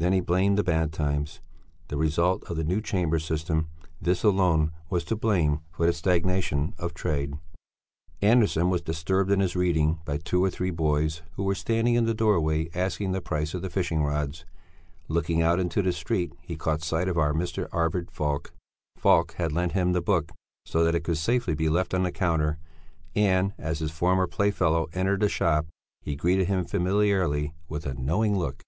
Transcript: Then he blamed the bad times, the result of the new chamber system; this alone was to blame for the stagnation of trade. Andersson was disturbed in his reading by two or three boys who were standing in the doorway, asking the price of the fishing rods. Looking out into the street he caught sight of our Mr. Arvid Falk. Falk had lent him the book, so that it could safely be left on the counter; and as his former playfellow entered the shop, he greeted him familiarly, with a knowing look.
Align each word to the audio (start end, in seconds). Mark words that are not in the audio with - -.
Then 0.00 0.14
he 0.14 0.20
blamed 0.20 0.56
the 0.56 0.64
bad 0.64 0.94
times, 0.94 1.40
the 1.88 1.98
result 1.98 2.42
of 2.44 2.56
the 2.56 2.64
new 2.64 2.80
chamber 2.80 3.18
system; 3.18 3.68
this 4.00 4.24
alone 4.24 4.72
was 4.88 5.04
to 5.04 5.14
blame 5.14 5.60
for 5.72 5.84
the 5.84 5.92
stagnation 5.92 6.74
of 6.78 6.94
trade. 6.94 7.34
Andersson 8.22 8.70
was 8.70 8.80
disturbed 8.80 9.30
in 9.30 9.40
his 9.40 9.54
reading 9.54 10.00
by 10.06 10.16
two 10.16 10.42
or 10.42 10.48
three 10.48 10.70
boys 10.70 11.20
who 11.32 11.42
were 11.42 11.54
standing 11.54 11.96
in 11.96 12.06
the 12.06 12.14
doorway, 12.14 12.70
asking 12.74 13.12
the 13.12 13.20
price 13.20 13.52
of 13.52 13.60
the 13.60 13.68
fishing 13.68 14.02
rods. 14.02 14.46
Looking 15.08 15.42
out 15.42 15.60
into 15.60 15.82
the 15.82 15.92
street 15.92 16.32
he 16.40 16.56
caught 16.56 16.80
sight 16.82 17.06
of 17.06 17.18
our 17.18 17.34
Mr. 17.34 17.68
Arvid 17.70 18.10
Falk. 18.10 18.54
Falk 18.96 19.32
had 19.34 19.52
lent 19.52 19.72
him 19.72 19.92
the 19.92 20.00
book, 20.00 20.32
so 20.64 20.82
that 20.82 20.94
it 20.94 21.04
could 21.04 21.18
safely 21.18 21.54
be 21.54 21.68
left 21.68 21.92
on 21.92 22.04
the 22.04 22.10
counter; 22.10 22.56
and 23.14 23.52
as 23.58 23.80
his 23.80 23.90
former 23.90 24.26
playfellow 24.26 24.86
entered 24.94 25.20
the 25.20 25.28
shop, 25.28 25.66
he 26.00 26.16
greeted 26.16 26.46
him 26.48 26.64
familiarly, 26.64 27.52
with 27.68 27.84
a 27.84 27.92
knowing 27.92 28.38
look. 28.38 28.62